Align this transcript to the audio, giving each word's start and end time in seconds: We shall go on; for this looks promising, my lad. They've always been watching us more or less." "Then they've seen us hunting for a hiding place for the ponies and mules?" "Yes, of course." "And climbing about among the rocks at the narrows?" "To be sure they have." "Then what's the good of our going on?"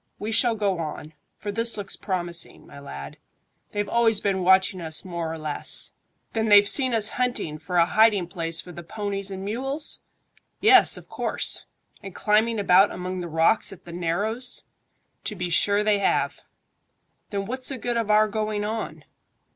We 0.17 0.31
shall 0.31 0.55
go 0.55 0.79
on; 0.79 1.13
for 1.35 1.51
this 1.51 1.77
looks 1.77 1.95
promising, 1.95 2.65
my 2.65 2.79
lad. 2.79 3.17
They've 3.71 3.87
always 3.87 4.19
been 4.19 4.41
watching 4.41 4.81
us 4.81 5.05
more 5.05 5.31
or 5.31 5.37
less." 5.37 5.91
"Then 6.33 6.49
they've 6.49 6.67
seen 6.67 6.95
us 6.95 7.09
hunting 7.21 7.59
for 7.59 7.77
a 7.77 7.85
hiding 7.85 8.25
place 8.25 8.59
for 8.59 8.71
the 8.71 8.81
ponies 8.81 9.29
and 9.29 9.45
mules?" 9.45 9.99
"Yes, 10.59 10.97
of 10.97 11.07
course." 11.07 11.67
"And 12.01 12.15
climbing 12.15 12.57
about 12.59 12.89
among 12.89 13.19
the 13.19 13.27
rocks 13.29 13.71
at 13.71 13.85
the 13.85 13.93
narrows?" 13.93 14.63
"To 15.25 15.35
be 15.35 15.51
sure 15.51 15.83
they 15.83 15.99
have." 15.99 16.41
"Then 17.29 17.45
what's 17.45 17.69
the 17.69 17.77
good 17.77 17.95
of 17.95 18.09
our 18.09 18.27
going 18.27 18.65
on?" 18.65 19.03